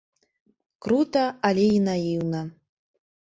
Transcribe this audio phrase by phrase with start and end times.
[0.85, 2.41] Крута, але і наіўна.